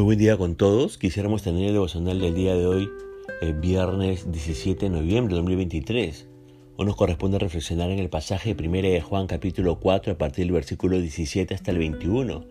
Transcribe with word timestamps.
Muy 0.00 0.06
buen 0.06 0.18
día 0.18 0.38
con 0.38 0.54
todos. 0.54 0.96
Quisiéramos 0.96 1.42
tener 1.42 1.66
el 1.66 1.74
devocional 1.74 2.20
del 2.20 2.34
día 2.34 2.54
de 2.54 2.64
hoy, 2.64 2.88
el 3.42 3.52
viernes 3.52 4.32
17 4.32 4.86
de 4.86 4.90
noviembre 4.90 5.34
de 5.34 5.40
2023. 5.40 6.26
Hoy 6.76 6.86
nos 6.86 6.96
corresponde 6.96 7.38
reflexionar 7.38 7.90
en 7.90 7.98
el 7.98 8.08
pasaje 8.08 8.54
de 8.54 8.66
1 8.66 8.80
de 8.80 9.02
Juan 9.02 9.26
capítulo 9.26 9.78
4 9.78 10.14
a 10.14 10.16
partir 10.16 10.46
del 10.46 10.54
versículo 10.54 10.98
17 10.98 11.52
hasta 11.52 11.70
el 11.70 11.76
21. 11.76 12.46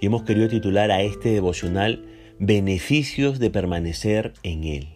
Y 0.00 0.06
hemos 0.06 0.22
querido 0.22 0.48
titular 0.48 0.90
a 0.90 1.02
este 1.02 1.28
devocional 1.28 2.02
Beneficios 2.38 3.40
de 3.40 3.50
permanecer 3.50 4.32
en 4.42 4.64
Él. 4.64 4.88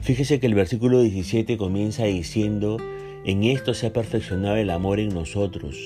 Fíjese 0.00 0.40
que 0.40 0.46
el 0.46 0.54
versículo 0.54 1.02
17 1.02 1.58
comienza 1.58 2.04
diciendo, 2.04 2.78
en 3.26 3.44
esto 3.44 3.74
se 3.74 3.88
ha 3.88 3.92
perfeccionado 3.92 4.56
el 4.56 4.70
amor 4.70 4.98
en 4.98 5.10
nosotros, 5.10 5.76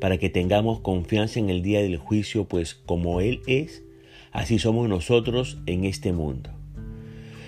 para 0.00 0.18
que 0.18 0.28
tengamos 0.28 0.80
confianza 0.80 1.38
en 1.38 1.50
el 1.50 1.62
día 1.62 1.82
del 1.82 1.98
juicio, 1.98 2.46
pues 2.46 2.74
como 2.74 3.20
Él 3.20 3.40
es, 3.46 3.84
Así 4.34 4.58
somos 4.58 4.88
nosotros 4.88 5.58
en 5.64 5.84
este 5.84 6.12
mundo. 6.12 6.50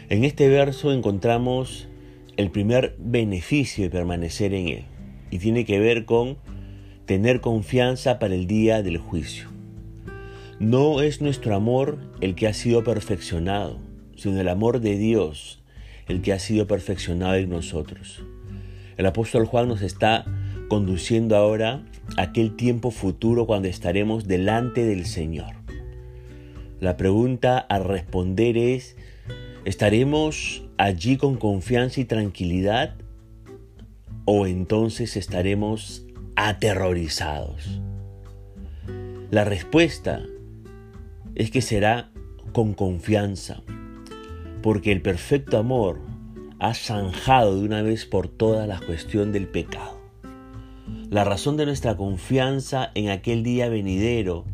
En 0.08 0.22
este 0.22 0.48
verso 0.48 0.92
encontramos 0.92 1.88
el 2.36 2.52
primer 2.52 2.94
beneficio 3.00 3.82
de 3.82 3.90
permanecer 3.90 4.54
en 4.54 4.68
Él 4.68 4.84
y 5.32 5.38
tiene 5.38 5.64
que 5.64 5.80
ver 5.80 6.04
con 6.04 6.38
tener 7.04 7.41
confianza 7.41 8.20
para 8.20 8.36
el 8.36 8.46
día 8.46 8.84
del 8.84 8.98
juicio. 8.98 9.48
No 10.60 11.02
es 11.02 11.20
nuestro 11.20 11.56
amor 11.56 11.98
el 12.20 12.36
que 12.36 12.46
ha 12.46 12.54
sido 12.54 12.84
perfeccionado, 12.84 13.80
sino 14.14 14.41
el 14.41 14.48
amor 14.48 14.80
de 14.80 14.96
Dios 14.96 15.64
el 16.06 16.22
que 16.22 16.32
ha 16.32 16.38
sido 16.38 16.68
perfeccionado 16.68 17.34
en 17.34 17.50
nosotros. 17.50 18.22
El 18.96 19.06
apóstol 19.06 19.44
Juan 19.44 19.66
nos 19.66 19.82
está 19.82 20.24
conduciendo 20.68 21.36
ahora 21.36 21.84
a 22.16 22.22
aquel 22.22 22.55
tiempo 22.55 22.92
futuro 22.92 23.44
cuando 23.44 23.66
estaremos 23.66 24.28
delante 24.28 24.84
del 24.84 25.05
Señor. 25.05 25.66
La 26.78 26.98
pregunta 26.98 27.58
a 27.58 27.78
responder 27.78 28.58
es, 28.58 28.96
¿estaremos 29.64 30.62
allí 30.77 31.16
con 31.16 31.36
confianza 31.36 32.02
y 32.02 32.05
tranquilidad 32.05 32.96
o 34.27 34.46
entonces 34.46 35.16
estaremos 35.16 36.05
aterrorizados? 36.36 37.80
La 39.30 39.44
respuesta 39.44 40.22
es 41.34 41.50
que 41.50 41.62
será 41.62 42.10
con 42.52 42.74
confianza, 42.74 43.62
porque 44.62 44.92
el 44.92 45.00
perfecto 45.00 45.56
amor 45.56 46.00
ha 46.58 46.74
zanjado 46.74 47.58
de 47.58 47.64
una 47.64 47.80
vez 47.80 48.05
por 48.05 48.28
todas 48.28 48.68
la 48.68 48.80
cuestión 48.80 49.33
del 49.33 49.48
pecado. 49.48 49.98
La 51.08 51.24
razón 51.24 51.56
de 51.56 51.66
nuestra 51.66 51.96
confianza 51.96 52.90
en 52.94 53.08
aquel 53.08 53.42
día 53.42 53.68
venidero 53.68 54.44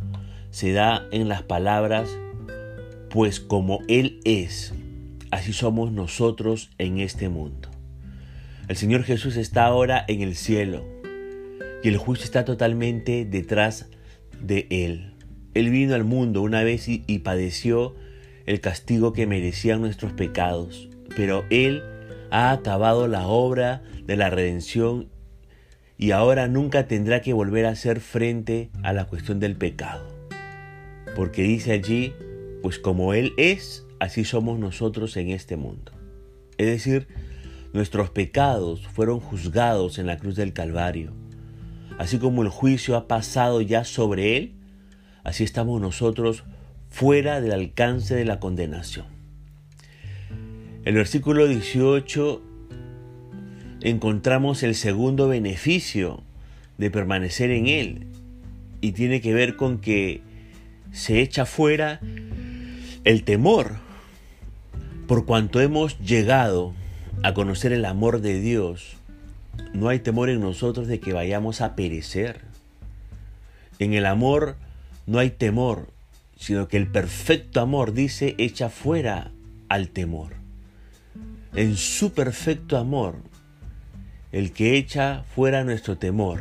se 0.53 0.73
da 0.73 1.09
en 1.11 1.29
las 1.29 1.43
palabras, 1.43 2.11
pues 3.09 3.41
como 3.41 3.81
Él 3.89 4.21
es, 4.25 4.75
así 5.31 5.55
somos 5.55 5.93
nosotros 5.93 6.71
en 6.77 7.01
este 7.01 7.31
mundo. 7.31 7.71
El 8.69 8.77
Señor 8.77 9.03
Jesús 9.03 9.37
está 9.37 9.65
ahora 9.65 10.05
en 10.09 10.21
el 10.21 10.37
cielo 10.37 10.85
y 11.83 11.89
el 11.89 11.97
juicio 11.97 12.25
está 12.25 12.45
totalmente 12.45 13.25
detrás 13.25 13.89
de 14.41 14.67
Él. 14.71 15.15
Él 15.55 15.71
vino 15.71 15.95
al 15.95 16.05
mundo 16.05 16.43
una 16.43 16.63
vez 16.63 16.87
y, 16.87 17.03
y 17.07 17.21
padeció 17.21 17.95
el 18.45 18.61
castigo 18.61 19.15
que 19.15 19.27
merecían 19.27 19.81
nuestros 19.81 20.13
pecados, 20.13 20.91
pero 21.17 21.45
Él 21.49 21.83
ha 22.31 22.53
acabado 22.53 23.09
la 23.09 23.27
obra 23.27 23.83
de 24.05 24.17
la 24.17 24.29
redención 24.29 25.09
y 25.97 26.11
ahora 26.11 26.47
nunca 26.47 26.87
tendrá 26.87 27.23
que 27.23 27.33
volver 27.33 27.65
a 27.65 27.71
hacer 27.71 28.01
frente 28.01 28.71
a 28.83 28.93
la 28.93 29.07
cuestión 29.07 29.41
del 29.41 29.57
pecado 29.57 30.12
porque 31.15 31.43
dice 31.43 31.73
allí, 31.73 32.15
pues 32.63 32.79
como 32.79 33.15
Él 33.15 33.33
es, 33.37 33.87
así 33.99 34.25
somos 34.25 34.59
nosotros 34.59 35.17
en 35.17 35.31
este 35.31 35.57
mundo. 35.57 35.93
Es 36.59 36.67
decir, 36.67 37.07
nuestros 37.73 38.11
pecados 38.11 38.87
fueron 38.89 39.21
juzgados 39.21 39.99
en 39.99 40.07
la 40.07 40.19
cruz 40.19 40.37
del 40.37 40.53
Calvario. 40.53 41.13
Así 41.99 42.19
como 42.19 42.43
el 42.43 42.49
juicio 42.49 42.97
ha 42.97 43.09
pasado 43.09 43.61
ya 43.61 43.85
sobre 43.85 44.37
Él, 44.37 44.53
así 45.25 45.45
estamos 45.45 45.81
nosotros 45.81 46.45
fuera 46.89 47.41
del 47.41 47.53
alcance 47.53 48.15
de 48.15 48.25
la 48.25 48.41
condenación. 48.41 49.07
En 50.31 50.89
el 50.89 50.95
versículo 50.95 51.47
18 51.47 52.43
encontramos 53.83 54.63
el 54.63 54.75
segundo 54.75 55.29
beneficio 55.29 56.23
de 56.79 56.91
permanecer 56.91 57.51
en 57.51 57.67
Él 57.69 58.07
y 58.81 58.93
tiene 58.93 59.21
que 59.21 59.33
ver 59.33 59.57
con 59.57 59.79
que 59.79 60.23
se 60.93 61.21
echa 61.21 61.47
fuera 61.47 62.01
el 63.05 63.25
temor, 63.25 63.77
por 65.09 65.27
cuanto 65.27 65.61
hemos 65.61 65.99
llegado 65.99 66.75
a 67.23 67.35
conocer 67.35 67.73
el 67.73 67.85
amor 67.85 68.21
de 68.21 68.41
Dios, 68.41 68.97
no 69.73 69.89
hay 69.89 69.99
temor 69.99 70.29
en 70.31 70.41
nosotros 70.41 70.87
de 70.87 71.01
que 71.01 71.13
vayamos 71.13 71.61
a 71.61 71.75
perecer. 71.75 72.43
En 73.79 73.95
el 73.95 74.07
amor 74.07 74.57
no 75.07 75.19
hay 75.19 75.31
temor, 75.31 75.89
sino 76.37 76.69
que 76.69 76.77
el 76.77 76.87
perfecto 76.87 77.61
amor, 77.61 77.93
dice, 77.93 78.35
echa 78.39 78.69
fuera 78.69 79.33
al 79.69 79.89
temor. 79.89 80.35
En 81.55 81.77
su 81.77 82.13
perfecto 82.13 82.77
amor, 82.79 83.17
el 84.31 84.53
que 84.53 84.77
echa 84.77 85.25
fuera 85.35 85.65
nuestro 85.65 85.99
temor, 85.99 86.41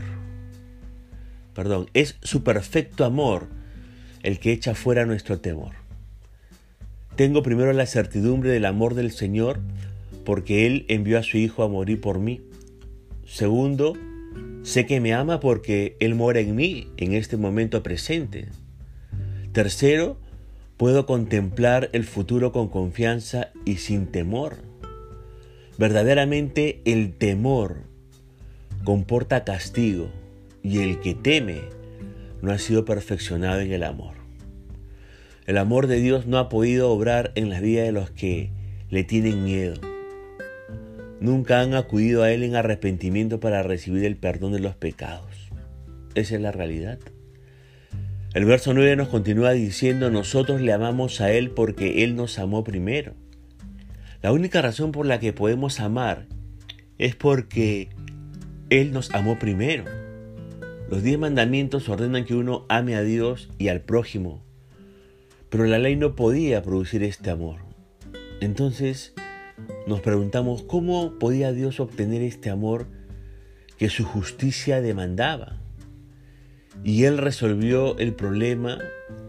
perdón, 1.53 1.89
es 1.93 2.17
su 2.21 2.43
perfecto 2.43 3.03
amor 3.03 3.60
el 4.23 4.39
que 4.39 4.51
echa 4.51 4.75
fuera 4.75 5.05
nuestro 5.05 5.39
temor. 5.39 5.73
Tengo 7.15 7.43
primero 7.43 7.73
la 7.73 7.85
certidumbre 7.85 8.51
del 8.51 8.65
amor 8.65 8.95
del 8.95 9.11
Señor 9.11 9.59
porque 10.25 10.65
Él 10.65 10.85
envió 10.87 11.19
a 11.19 11.23
su 11.23 11.37
Hijo 11.37 11.63
a 11.63 11.67
morir 11.67 11.99
por 11.99 12.19
mí. 12.19 12.41
Segundo, 13.25 13.93
sé 14.63 14.85
que 14.85 14.99
me 14.99 15.13
ama 15.13 15.39
porque 15.39 15.97
Él 15.99 16.15
mora 16.15 16.39
en 16.39 16.55
mí 16.55 16.87
en 16.97 17.13
este 17.13 17.37
momento 17.37 17.83
presente. 17.83 18.47
Tercero, 19.51 20.17
puedo 20.77 21.05
contemplar 21.05 21.89
el 21.93 22.05
futuro 22.05 22.51
con 22.51 22.69
confianza 22.69 23.49
y 23.65 23.77
sin 23.77 24.07
temor. 24.07 24.57
Verdaderamente 25.77 26.81
el 26.85 27.13
temor 27.13 27.83
comporta 28.83 29.43
castigo 29.43 30.09
y 30.63 30.79
el 30.79 30.99
que 30.99 31.13
teme 31.13 31.61
no 32.41 32.51
ha 32.51 32.57
sido 32.57 32.85
perfeccionado 32.85 33.61
en 33.61 33.71
el 33.71 33.83
amor. 33.83 34.15
El 35.47 35.57
amor 35.57 35.87
de 35.87 35.97
Dios 35.97 36.27
no 36.27 36.37
ha 36.37 36.49
podido 36.49 36.91
obrar 36.91 37.31
en 37.35 37.49
la 37.49 37.59
vida 37.59 37.83
de 37.83 37.91
los 37.91 38.11
que 38.11 38.51
le 38.89 39.03
tienen 39.03 39.43
miedo. 39.43 39.75
Nunca 41.19 41.61
han 41.61 41.73
acudido 41.73 42.23
a 42.23 42.31
Él 42.31 42.43
en 42.43 42.55
arrepentimiento 42.55 43.39
para 43.39 43.63
recibir 43.63 44.05
el 44.05 44.17
perdón 44.17 44.53
de 44.53 44.59
los 44.59 44.75
pecados. 44.75 45.49
Esa 46.15 46.35
es 46.35 46.41
la 46.41 46.51
realidad. 46.51 46.99
El 48.33 48.45
verso 48.45 48.73
9 48.73 48.95
nos 48.95 49.09
continúa 49.09 49.51
diciendo, 49.51 50.09
nosotros 50.09 50.61
le 50.61 50.73
amamos 50.73 51.21
a 51.21 51.31
Él 51.31 51.51
porque 51.51 52.03
Él 52.03 52.15
nos 52.15 52.39
amó 52.39 52.63
primero. 52.63 53.13
La 54.21 54.31
única 54.31 54.61
razón 54.61 54.91
por 54.91 55.05
la 55.05 55.19
que 55.19 55.33
podemos 55.33 55.79
amar 55.79 56.27
es 56.97 57.15
porque 57.15 57.89
Él 58.69 58.93
nos 58.93 59.11
amó 59.11 59.37
primero. 59.37 60.00
Los 60.91 61.03
diez 61.03 61.17
mandamientos 61.17 61.87
ordenan 61.87 62.25
que 62.25 62.35
uno 62.35 62.65
ame 62.67 62.97
a 62.97 63.01
Dios 63.01 63.47
y 63.57 63.69
al 63.69 63.79
prójimo, 63.79 64.43
pero 65.49 65.63
la 65.63 65.79
ley 65.79 65.95
no 65.95 66.17
podía 66.17 66.61
producir 66.63 67.01
este 67.01 67.29
amor. 67.29 67.59
Entonces 68.41 69.13
nos 69.87 70.01
preguntamos 70.01 70.63
cómo 70.63 71.17
podía 71.17 71.53
Dios 71.53 71.79
obtener 71.79 72.21
este 72.21 72.49
amor 72.49 72.87
que 73.77 73.87
su 73.87 74.03
justicia 74.03 74.81
demandaba. 74.81 75.61
Y 76.83 77.05
él 77.05 77.19
resolvió 77.19 77.97
el 77.97 78.13
problema 78.13 78.77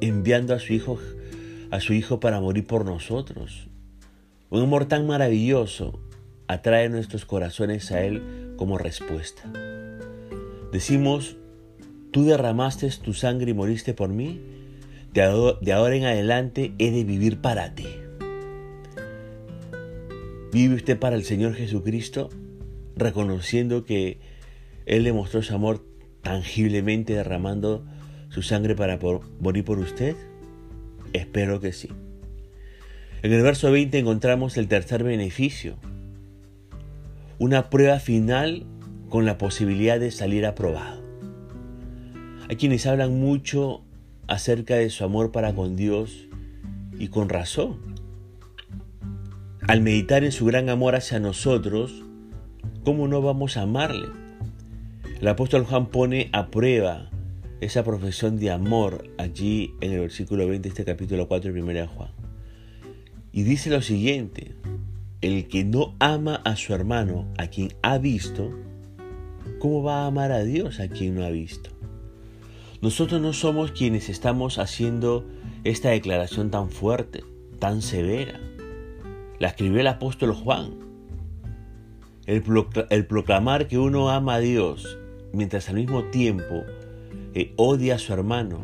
enviando 0.00 0.54
a 0.54 0.58
su 0.58 0.72
hijo 0.72 0.98
a 1.70 1.78
su 1.78 1.92
hijo 1.92 2.19
para 2.19 2.40
morir 2.40 2.66
por 2.66 2.84
nosotros. 2.84 3.69
Un 4.50 4.62
amor 4.62 4.86
tan 4.86 5.06
maravilloso 5.06 6.00
atrae 6.48 6.88
nuestros 6.88 7.25
corazones 7.25 7.92
a 7.92 8.02
él 8.02 8.52
como 8.56 8.78
respuesta. 8.78 9.44
Decimos 10.72 11.36
Tú 12.12 12.26
derramaste 12.26 12.90
tu 13.02 13.14
sangre 13.14 13.50
y 13.50 13.54
moriste 13.54 13.94
por 13.94 14.10
mí. 14.10 14.40
De 15.14 15.72
ahora 15.72 15.96
en 15.96 16.04
adelante 16.04 16.72
he 16.78 16.90
de 16.90 17.04
vivir 17.04 17.40
para 17.40 17.74
ti. 17.74 17.88
¿Vive 20.52 20.74
usted 20.74 20.98
para 20.98 21.16
el 21.16 21.24
Señor 21.24 21.54
Jesucristo 21.54 22.28
reconociendo 22.96 23.86
que 23.86 24.20
Él 24.84 25.04
le 25.04 25.14
mostró 25.14 25.42
su 25.42 25.54
amor 25.54 25.82
tangiblemente 26.20 27.14
derramando 27.14 27.86
su 28.28 28.42
sangre 28.42 28.76
para 28.76 28.98
morir 29.40 29.64
por 29.64 29.78
usted? 29.78 30.14
Espero 31.14 31.60
que 31.60 31.72
sí. 31.72 31.88
En 33.22 33.32
el 33.32 33.42
verso 33.42 33.72
20 33.72 33.98
encontramos 33.98 34.58
el 34.58 34.68
tercer 34.68 35.02
beneficio, 35.02 35.76
una 37.38 37.70
prueba 37.70 37.98
final 38.00 38.66
con 39.08 39.24
la 39.24 39.38
posibilidad 39.38 39.98
de 39.98 40.10
salir 40.10 40.44
aprobado. 40.44 41.01
Hay 42.52 42.56
quienes 42.56 42.87
hablan 42.87 43.19
mucho 43.19 43.81
acerca 44.26 44.75
de 44.75 44.90
su 44.90 45.04
amor 45.04 45.32
para 45.32 45.54
con 45.54 45.75
Dios 45.75 46.28
y 46.99 47.08
con 47.08 47.31
razón. 47.31 47.78
Al 49.66 49.81
meditar 49.81 50.22
en 50.22 50.32
su 50.32 50.44
gran 50.44 50.69
amor 50.69 50.94
hacia 50.94 51.19
nosotros, 51.19 52.04
¿cómo 52.84 53.08
no 53.08 53.22
vamos 53.22 53.56
a 53.56 53.62
amarle? 53.62 54.08
El 55.19 55.28
apóstol 55.28 55.64
Juan 55.64 55.87
pone 55.87 56.28
a 56.34 56.50
prueba 56.50 57.08
esa 57.62 57.84
profesión 57.84 58.38
de 58.38 58.50
amor 58.50 59.08
allí 59.16 59.72
en 59.81 59.93
el 59.93 60.00
versículo 60.00 60.46
20 60.46 60.62
de 60.62 60.69
este 60.69 60.84
capítulo 60.84 61.28
4 61.28 61.55
de 61.55 61.62
1 61.62 61.88
Juan. 61.88 62.10
Y 63.32 63.44
dice 63.44 63.70
lo 63.70 63.81
siguiente, 63.81 64.55
el 65.22 65.48
que 65.48 65.64
no 65.64 65.94
ama 66.00 66.34
a 66.44 66.56
su 66.56 66.75
hermano, 66.75 67.32
a 67.38 67.46
quien 67.46 67.72
ha 67.81 67.96
visto, 67.96 68.50
¿cómo 69.58 69.82
va 69.82 70.02
a 70.02 70.06
amar 70.08 70.32
a 70.32 70.44
Dios 70.44 70.81
a 70.81 70.88
quien 70.88 71.14
no 71.14 71.25
ha 71.25 71.31
visto? 71.31 71.71
Nosotros 72.82 73.20
no 73.20 73.32
somos 73.32 73.70
quienes 73.70 74.08
estamos 74.08 74.58
haciendo 74.58 75.25
esta 75.62 75.90
declaración 75.90 76.50
tan 76.50 76.69
fuerte, 76.69 77.23
tan 77.61 77.81
severa. 77.81 78.40
La 79.38 79.49
escribió 79.49 79.81
el 79.81 79.87
apóstol 79.87 80.32
Juan. 80.34 80.75
El, 82.26 82.43
proclamar 83.06 83.69
que 83.69 83.79
uno 83.79 84.11
ama 84.11 84.34
a 84.34 84.40
Dios 84.40 84.99
mientras 85.32 85.69
al 85.69 85.76
mismo 85.76 86.02
tiempo 86.06 86.64
eh, 87.34 87.52
odia 87.56 87.94
a 87.94 87.99
su 87.99 88.12
hermano 88.12 88.58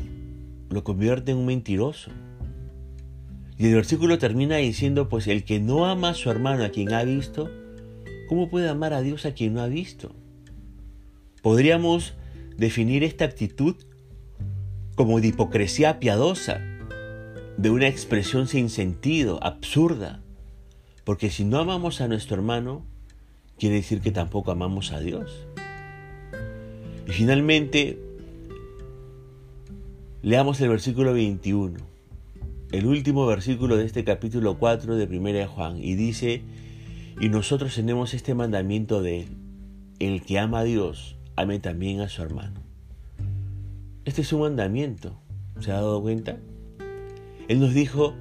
lo 0.69 0.83
convierte 0.83 1.31
en 1.31 1.39
un 1.39 1.47
mentiroso. 1.47 2.11
Y 3.57 3.67
el 3.69 3.75
versículo 3.77 4.19
termina 4.19 4.57
diciendo, 4.57 5.09
pues 5.09 5.29
el 5.29 5.45
que 5.45 5.61
no 5.61 5.87
ama 5.87 6.11
a 6.11 6.15
su 6.15 6.29
hermano 6.29 6.65
a 6.65 6.71
quien 6.71 6.93
ha 6.93 7.05
visto, 7.05 7.53
¿cómo 8.29 8.51
puede 8.51 8.69
amar 8.69 8.95
a 8.95 9.01
Dios 9.01 9.27
a 9.27 9.33
quien 9.33 9.55
no 9.55 9.63
ha 9.63 9.69
visto? 9.69 10.13
Podríamos 11.41 12.15
definir 12.57 13.05
esta 13.05 13.25
actitud 13.25 13.77
como 14.99 15.21
de 15.21 15.29
hipocresía 15.29 16.01
piadosa, 16.01 16.61
de 17.57 17.71
una 17.71 17.87
expresión 17.87 18.49
sin 18.49 18.69
sentido, 18.69 19.39
absurda. 19.45 20.21
Porque 21.05 21.31
si 21.31 21.45
no 21.45 21.61
amamos 21.61 22.01
a 22.01 22.09
nuestro 22.09 22.35
hermano, 22.35 22.85
quiere 23.61 23.77
decir 23.77 24.01
que 24.01 24.11
tampoco 24.11 24.51
amamos 24.51 24.91
a 24.91 24.99
Dios. 24.99 25.47
Y 27.07 27.13
finalmente, 27.13 27.97
leamos 30.23 30.61
el 30.61 30.71
versículo 30.71 31.13
21 31.13 31.79
el 32.73 32.85
último 32.85 33.25
versículo 33.25 33.77
de 33.77 33.87
este 33.87 34.03
capítulo 34.03 34.59
4 34.59 34.97
de 34.97 35.07
Primera 35.07 35.39
de 35.39 35.47
Juan 35.47 35.79
y 35.79 35.95
dice, 35.95 36.43
y 37.21 37.29
nosotros 37.29 37.77
tenemos 37.77 38.15
este 38.15 38.35
mandamiento 38.35 39.01
de 39.01 39.21
él, 39.21 39.29
el 40.01 40.23
que 40.23 40.41
ama 40.41 40.59
a 40.59 40.65
Dios, 40.65 41.15
ame 41.37 41.61
también 41.61 42.01
a 42.01 42.09
su 42.09 42.21
hermano. 42.21 42.68
Este 44.09 44.23
es 44.23 44.33
un 44.33 44.41
mandamiento, 44.41 45.21
¿se 45.61 45.71
ha 45.71 45.75
dado 45.75 46.01
cuenta? 46.01 46.39
Él 47.47 47.61
nos 47.61 47.75
dijo, 47.75 48.15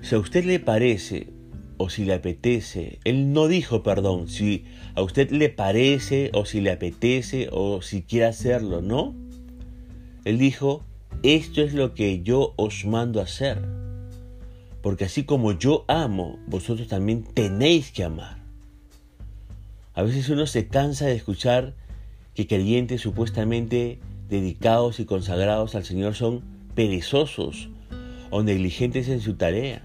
si 0.00 0.14
a 0.14 0.18
usted 0.18 0.46
le 0.46 0.60
parece 0.60 1.34
o 1.76 1.90
si 1.90 2.06
le 2.06 2.14
apetece, 2.14 3.00
él 3.04 3.34
no 3.34 3.46
dijo, 3.46 3.82
perdón, 3.82 4.28
si 4.28 4.64
a 4.94 5.02
usted 5.02 5.30
le 5.30 5.50
parece 5.50 6.30
o 6.32 6.46
si 6.46 6.62
le 6.62 6.70
apetece 6.70 7.50
o 7.52 7.82
si 7.82 8.00
quiere 8.00 8.24
hacerlo, 8.24 8.80
¿no? 8.80 9.14
Él 10.24 10.38
dijo, 10.38 10.84
esto 11.22 11.60
es 11.60 11.74
lo 11.74 11.92
que 11.92 12.22
yo 12.22 12.54
os 12.56 12.86
mando 12.86 13.20
a 13.20 13.24
hacer. 13.24 13.58
Porque 14.80 15.04
así 15.04 15.24
como 15.24 15.52
yo 15.52 15.84
amo, 15.86 16.38
vosotros 16.46 16.88
también 16.88 17.24
tenéis 17.24 17.92
que 17.92 18.04
amar. 18.04 18.38
A 19.92 20.02
veces 20.02 20.30
uno 20.30 20.46
se 20.46 20.66
cansa 20.68 21.04
de 21.04 21.16
escuchar 21.16 21.74
que 22.34 22.46
creyentes 22.46 23.02
supuestamente 23.02 23.98
dedicados 24.30 25.00
y 25.00 25.04
consagrados 25.04 25.74
al 25.74 25.84
Señor 25.84 26.14
son 26.14 26.42
perezosos 26.74 27.68
o 28.30 28.42
negligentes 28.42 29.08
en 29.08 29.20
su 29.20 29.34
tarea. 29.34 29.82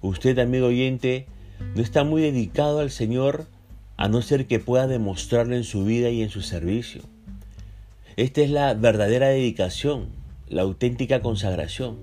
Usted, 0.00 0.38
amigo 0.38 0.68
oyente, 0.68 1.26
no 1.74 1.82
está 1.82 2.04
muy 2.04 2.22
dedicado 2.22 2.78
al 2.78 2.90
Señor 2.90 3.46
a 3.96 4.08
no 4.08 4.22
ser 4.22 4.46
que 4.46 4.60
pueda 4.60 4.86
demostrarlo 4.86 5.56
en 5.56 5.64
su 5.64 5.84
vida 5.84 6.10
y 6.10 6.22
en 6.22 6.30
su 6.30 6.40
servicio. 6.40 7.02
Esta 8.16 8.40
es 8.42 8.50
la 8.50 8.72
verdadera 8.74 9.28
dedicación, 9.28 10.06
la 10.48 10.62
auténtica 10.62 11.20
consagración. 11.20 11.98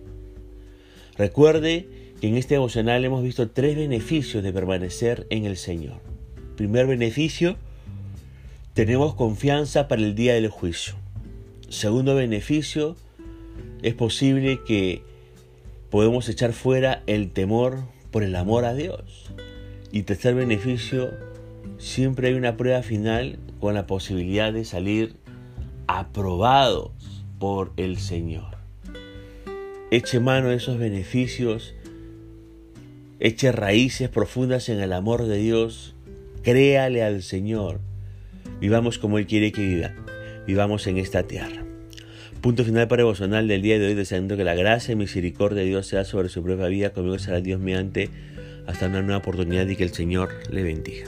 Recuerde 1.18 1.88
que 2.20 2.28
en 2.28 2.36
este 2.36 2.56
devocional 2.56 3.06
hemos 3.06 3.24
visto 3.24 3.50
tres 3.50 3.78
beneficios 3.78 4.44
de 4.44 4.52
permanecer 4.52 5.26
en 5.30 5.46
el 5.46 5.56
Señor. 5.56 6.02
Primer 6.58 6.88
beneficio, 6.88 7.56
tenemos 8.74 9.16
confianza 9.16 9.88
para 9.88 10.02
el 10.02 10.16
día 10.16 10.34
del 10.34 10.50
juicio. 10.50 10.96
Segundo 11.76 12.16
beneficio, 12.16 12.96
es 13.82 13.94
posible 13.96 14.62
que 14.66 15.02
podemos 15.90 16.30
echar 16.30 16.54
fuera 16.54 17.04
el 17.06 17.32
temor 17.32 17.80
por 18.12 18.24
el 18.24 18.38
amor 18.38 18.64
a 18.64 18.74
Dios. 18.74 19.30
Y 19.92 20.04
tercer 20.04 20.36
beneficio, 20.36 21.12
siempre 21.78 22.30
hay 22.30 22.36
una 22.36 22.56
prueba 22.56 22.82
final 22.82 23.40
con 23.60 23.74
la 23.74 23.88
posibilidad 23.88 24.54
de 24.54 24.64
salir 24.64 25.18
aprobados 25.86 26.94
por 27.40 27.74
el 27.76 27.98
Señor. 27.98 28.56
Eche 29.92 30.22
mano 30.22 30.48
de 30.48 30.56
esos 30.56 30.78
beneficios, 30.78 31.76
eche 33.20 33.52
raíces 33.52 34.08
profundas 34.08 34.70
en 34.70 34.80
el 34.80 34.94
amor 34.94 35.26
de 35.26 35.40
Dios, 35.40 35.94
créale 36.42 37.04
al 37.04 37.22
Señor, 37.22 37.82
vivamos 38.62 38.98
como 38.98 39.18
Él 39.18 39.28
quiere 39.28 39.52
que 39.52 39.68
viva, 39.68 39.94
vivamos 40.46 40.88
en 40.88 40.98
esta 40.98 41.24
tierra. 41.24 41.64
Punto 42.42 42.64
final 42.64 42.88
para 42.88 43.02
devocional 43.02 43.48
del 43.48 43.62
día 43.62 43.80
de 43.80 43.88
hoy, 43.88 43.94
deseando 43.96 44.38
que 44.38 44.44
la 44.44 44.56
gracia 44.56 44.92
y 44.92 44.96
misericordia 44.96 45.64
de 45.64 45.70
Dios 45.70 45.88
sea 45.88 46.06
sobre 46.06 46.30
su 46.30 46.44
propia 46.44 46.68
vida, 46.68 46.92
conmigo 46.92 47.18
será 47.18 47.42
Dios 47.42 47.60
mediante 47.60 48.10
hasta 48.68 48.88
una 48.88 49.02
nueva 49.02 49.18
oportunidad 49.18 49.68
y 49.68 49.76
que 49.76 49.84
el 49.84 49.94
Señor 49.94 50.30
le 50.52 50.64
bendiga. 50.64 51.08